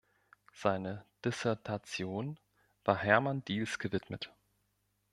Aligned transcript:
Seine 0.51 1.05
Dissertation 1.23 2.39
war 2.83 2.97
Hermann 2.97 3.45
Diels 3.45 3.77
gewidmet. 3.77 4.31